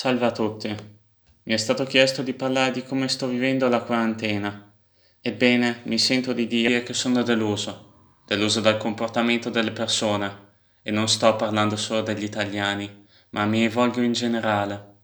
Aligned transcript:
Salve 0.00 0.26
a 0.26 0.30
tutti. 0.30 0.68
Mi 1.42 1.52
è 1.52 1.56
stato 1.56 1.82
chiesto 1.82 2.22
di 2.22 2.32
parlare 2.32 2.70
di 2.70 2.84
come 2.84 3.08
sto 3.08 3.26
vivendo 3.26 3.68
la 3.68 3.80
quarantena. 3.80 4.72
Ebbene, 5.20 5.80
mi 5.86 5.98
sento 5.98 6.32
di 6.32 6.46
dire 6.46 6.84
che 6.84 6.94
sono 6.94 7.24
deluso, 7.24 8.20
deluso 8.24 8.60
dal 8.60 8.76
comportamento 8.76 9.50
delle 9.50 9.72
persone, 9.72 10.50
e 10.84 10.92
non 10.92 11.08
sto 11.08 11.34
parlando 11.34 11.74
solo 11.74 12.02
degli 12.02 12.22
italiani, 12.22 13.06
ma 13.30 13.44
mi 13.44 13.58
rivolgo 13.58 14.00
in 14.00 14.12
generale. 14.12 14.98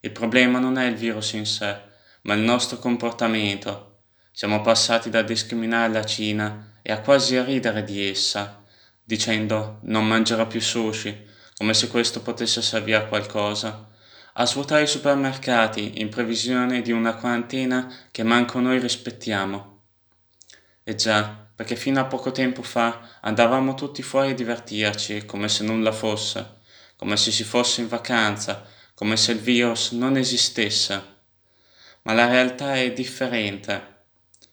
Il 0.00 0.12
problema 0.12 0.58
non 0.58 0.78
è 0.78 0.86
il 0.86 0.94
virus 0.94 1.34
in 1.34 1.44
sé, 1.44 1.78
ma 2.22 2.32
il 2.32 2.40
nostro 2.40 2.78
comportamento. 2.78 3.98
Siamo 4.32 4.62
passati 4.62 5.10
da 5.10 5.20
discriminare 5.20 5.92
la 5.92 6.04
Cina 6.04 6.78
e 6.80 6.90
a 6.90 7.02
quasi 7.02 7.38
ridere 7.42 7.84
di 7.84 8.08
essa, 8.08 8.64
dicendo 9.04 9.80
non 9.82 10.06
mangerò 10.06 10.46
più 10.46 10.62
sushi, 10.62 11.22
come 11.54 11.74
se 11.74 11.88
questo 11.88 12.22
potesse 12.22 12.62
servire 12.62 12.96
a 12.96 13.04
qualcosa 13.04 13.92
a 14.38 14.44
svuotare 14.44 14.82
i 14.82 14.86
supermercati 14.86 16.00
in 16.00 16.10
previsione 16.10 16.82
di 16.82 16.92
una 16.92 17.14
quarantena 17.14 17.90
che 18.10 18.22
manco 18.22 18.60
noi 18.60 18.78
rispettiamo. 18.78 19.80
E 20.84 20.94
già, 20.94 21.48
perché 21.54 21.74
fino 21.74 22.00
a 22.00 22.04
poco 22.04 22.32
tempo 22.32 22.62
fa 22.62 23.18
andavamo 23.22 23.72
tutti 23.72 24.02
fuori 24.02 24.32
a 24.32 24.34
divertirci 24.34 25.24
come 25.24 25.48
se 25.48 25.64
nulla 25.64 25.90
fosse, 25.90 26.56
come 26.96 27.16
se 27.16 27.30
si 27.30 27.44
fosse 27.44 27.80
in 27.80 27.88
vacanza, 27.88 28.66
come 28.92 29.16
se 29.16 29.32
il 29.32 29.38
virus 29.38 29.92
non 29.92 30.18
esistesse. 30.18 31.14
Ma 32.02 32.12
la 32.12 32.26
realtà 32.26 32.74
è 32.74 32.92
differente 32.92 33.94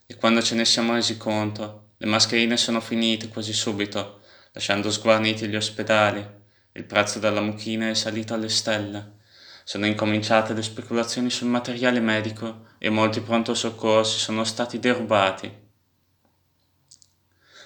e 0.06 0.16
quando 0.16 0.40
ce 0.40 0.54
ne 0.54 0.64
siamo 0.64 0.94
resi 0.94 1.18
conto, 1.18 1.90
le 1.98 2.06
mascherine 2.06 2.56
sono 2.56 2.80
finite 2.80 3.28
quasi 3.28 3.52
subito, 3.52 4.22
lasciando 4.52 4.90
sguarniti 4.90 5.46
gli 5.46 5.56
ospedali, 5.56 6.26
il 6.72 6.84
prezzo 6.84 7.18
della 7.18 7.42
mucchina 7.42 7.90
è 7.90 7.94
salito 7.94 8.32
alle 8.32 8.48
stelle 8.48 9.22
sono 9.64 9.86
incominciate 9.86 10.52
le 10.52 10.62
speculazioni 10.62 11.30
sul 11.30 11.48
materiale 11.48 11.98
medico 11.98 12.66
e 12.76 12.90
molti 12.90 13.22
pronto 13.22 13.54
soccorsi 13.54 14.18
sono 14.18 14.44
stati 14.44 14.78
derubati. 14.78 15.50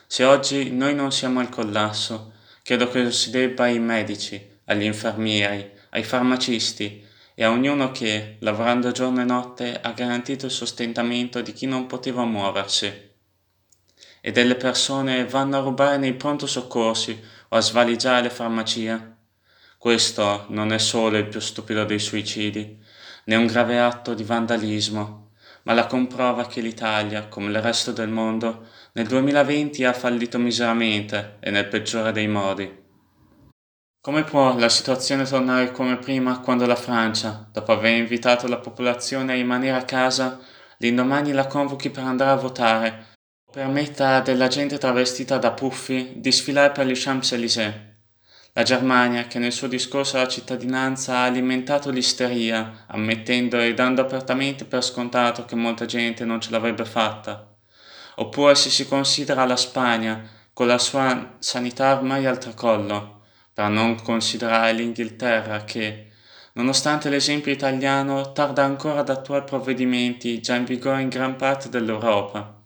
Se 0.07 0.25
oggi 0.25 0.71
noi 0.71 0.95
non 0.95 1.11
siamo 1.11 1.41
al 1.41 1.49
collasso, 1.49 2.33
credo 2.63 2.89
che 2.89 3.03
lo 3.03 3.11
si 3.11 3.31
debba 3.31 3.65
ai 3.65 3.81
medici, 3.81 4.41
agli 4.67 4.85
infermieri, 4.85 5.71
ai 5.91 6.05
farmacisti 6.05 7.05
e 7.35 7.45
a 7.45 7.51
ognuno 7.51 7.91
che, 7.91 8.37
lavorando 8.41 8.93
giorno 8.93 9.21
e 9.21 9.25
notte, 9.25 9.81
ha 9.81 9.93
garantito 9.93 10.47
il 10.47 10.53
sostentamento 10.53 11.43
di 11.43 11.53
chi 11.53 11.67
non 11.67 11.87
poteva 11.87 12.25
muoversi. 12.25 13.11
E 14.21 14.33
delle 14.33 14.55
persone 14.55 15.27
vanno 15.27 15.59
a 15.59 15.61
rubare 15.61 15.99
nei 15.99 16.15
pronto 16.15 16.47
soccorsi 16.47 17.21
o 17.49 17.57
a 17.57 17.61
svaligiare 17.61 18.23
le 18.23 18.31
farmacie 18.31 19.18
questo 19.79 20.47
non 20.49 20.73
è 20.73 20.79
solo 20.79 21.19
il 21.19 21.29
più 21.29 21.39
stupido 21.39 21.85
dei 21.85 22.01
suicidi, 22.01 22.85
né 23.27 23.37
un 23.37 23.47
grave 23.47 23.79
atto 23.79 24.13
di 24.13 24.25
vandalismo, 24.25 25.31
ma 25.63 25.73
la 25.73 25.87
comprova 25.87 26.47
che 26.47 26.61
l'Italia, 26.61 27.29
come 27.29 27.51
il 27.51 27.63
resto 27.63 27.93
del 27.93 28.09
mondo, 28.09 28.67
nel 28.95 29.07
2020 29.07 29.85
ha 29.85 29.93
fallito 29.93 30.37
miseramente 30.39 31.37
e 31.39 31.53
nel 31.53 31.69
peggiore 31.69 32.11
dei 32.11 32.27
modi. 32.27 32.87
Come 34.01 34.25
può 34.25 34.59
la 34.59 34.69
situazione 34.69 35.25
tornare 35.25 35.71
come 35.71 35.97
prima 35.99 36.41
quando 36.41 36.67
la 36.67 36.75
Francia, 36.75 37.49
dopo 37.53 37.71
aver 37.71 37.99
invitato 37.99 38.49
la 38.49 38.59
popolazione 38.59 39.33
a 39.33 39.37
rimanere 39.37 39.77
a 39.77 39.85
casa, 39.85 40.41
l'indomani 40.79 41.31
la 41.31 41.47
convochi 41.47 41.91
per 41.91 42.03
andare 42.03 42.31
a 42.31 42.43
votare, 42.43 43.07
permetta 43.49 44.17
a 44.17 44.21
della 44.23 44.49
gente 44.49 44.77
travestita 44.77 45.39
da 45.39 45.53
puffi 45.53 46.15
di 46.17 46.33
sfilare 46.33 46.73
per 46.73 46.87
gli 46.87 46.97
Champs-Élysées? 46.97 47.98
La 48.53 48.65
Germania, 48.65 49.27
che 49.27 49.39
nel 49.39 49.53
suo 49.53 49.69
discorso 49.69 50.17
alla 50.17 50.27
cittadinanza 50.27 51.19
ha 51.19 51.25
alimentato 51.25 51.91
l'isteria, 51.91 52.85
ammettendo 52.89 53.59
e 53.61 53.73
dando 53.73 54.01
apertamente 54.01 54.65
per 54.65 54.83
scontato 54.83 55.45
che 55.45 55.55
molta 55.55 55.87
gente 55.87 56.25
non 56.25 56.41
ce 56.41 56.51
l'avrebbe 56.51 56.85
fatta. 56.85 57.55
Oppure 58.17 58.57
se 58.57 58.69
si 58.69 58.89
considera 58.89 59.45
la 59.45 59.57
Spagna, 59.57 60.29
con 60.53 60.67
la 60.67 60.79
sua 60.79 61.37
sanità 61.39 61.95
ormai 61.95 62.27
al 62.27 62.39
tracollo, 62.39 63.23
per 63.53 63.69
non 63.69 64.03
considerare 64.03 64.73
l'Inghilterra 64.73 65.63
che, 65.63 66.11
nonostante 66.55 67.11
l'esempio 67.11 67.53
italiano, 67.53 68.33
tarda 68.33 68.65
ancora 68.65 69.01
ad 69.01 69.09
attuare 69.09 69.45
provvedimenti 69.45 70.41
già 70.41 70.57
in 70.57 70.65
vigore 70.65 71.03
in 71.03 71.11
gran 71.11 71.37
parte 71.37 71.69
dell'Europa. 71.69 72.61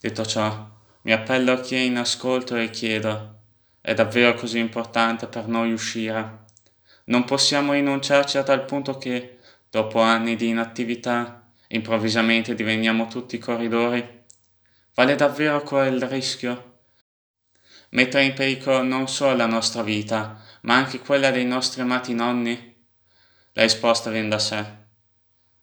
Detto 0.00 0.24
ciò, 0.24 0.70
mi 1.02 1.12
appello 1.12 1.52
a 1.52 1.60
chi 1.60 1.74
è 1.74 1.80
in 1.80 1.98
ascolto 1.98 2.56
e 2.56 2.70
chiedo 2.70 3.42
è 3.84 3.92
davvero 3.92 4.32
così 4.32 4.60
importante 4.60 5.26
per 5.26 5.46
noi 5.46 5.70
uscire. 5.70 6.44
Non 7.04 7.24
possiamo 7.24 7.74
rinunciarci 7.74 8.38
a 8.38 8.42
tal 8.42 8.64
punto 8.64 8.96
che, 8.96 9.40
dopo 9.68 10.00
anni 10.00 10.36
di 10.36 10.48
inattività, 10.48 11.50
improvvisamente 11.68 12.54
diveniamo 12.54 13.08
tutti 13.08 13.36
corridori. 13.36 14.22
Vale 14.94 15.14
davvero 15.16 15.62
quel 15.62 16.00
rischio? 16.00 16.78
Mettere 17.90 18.24
in 18.24 18.32
pericolo 18.32 18.82
non 18.82 19.06
solo 19.06 19.36
la 19.36 19.44
nostra 19.44 19.82
vita, 19.82 20.40
ma 20.62 20.76
anche 20.76 21.00
quella 21.00 21.30
dei 21.30 21.44
nostri 21.44 21.82
amati 21.82 22.14
nonni? 22.14 22.86
La 23.52 23.64
risposta 23.64 24.08
viene 24.08 24.28
da 24.28 24.38
sé. 24.38 24.64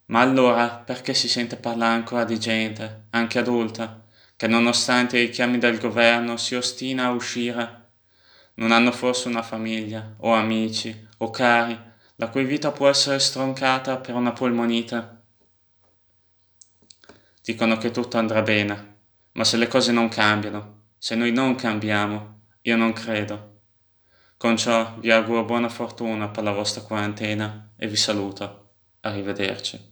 Ma 0.06 0.20
allora 0.20 0.68
perché 0.68 1.12
si 1.12 1.28
sente 1.28 1.56
parlare 1.56 1.94
ancora 1.94 2.22
di 2.22 2.38
gente, 2.38 3.06
anche 3.10 3.40
adulta, 3.40 4.06
che 4.36 4.46
nonostante 4.46 5.18
i 5.18 5.26
richiami 5.26 5.58
del 5.58 5.80
governo 5.80 6.36
si 6.36 6.54
ostina 6.54 7.06
a 7.06 7.10
uscire? 7.10 7.81
Non 8.54 8.72
hanno 8.72 8.92
forse 8.92 9.28
una 9.28 9.42
famiglia, 9.42 10.14
o 10.18 10.32
amici, 10.32 11.08
o 11.18 11.30
cari, 11.30 11.78
la 12.16 12.28
cui 12.28 12.44
vita 12.44 12.70
può 12.70 12.88
essere 12.88 13.18
stroncata 13.18 13.98
per 13.98 14.14
una 14.14 14.32
polmonite? 14.32 15.20
Dicono 17.42 17.76
che 17.78 17.90
tutto 17.90 18.18
andrà 18.18 18.42
bene, 18.42 18.96
ma 19.32 19.44
se 19.44 19.56
le 19.56 19.66
cose 19.66 19.92
non 19.92 20.08
cambiano, 20.08 20.82
se 20.98 21.14
noi 21.14 21.32
non 21.32 21.54
cambiamo, 21.54 22.42
io 22.62 22.76
non 22.76 22.92
credo. 22.92 23.60
Con 24.36 24.56
ciò 24.56 24.96
vi 24.98 25.10
auguro 25.10 25.44
buona 25.44 25.68
fortuna 25.68 26.28
per 26.28 26.44
la 26.44 26.52
vostra 26.52 26.82
quarantena 26.82 27.72
e 27.76 27.86
vi 27.86 27.96
saluto. 27.96 28.74
Arrivederci. 29.00 29.91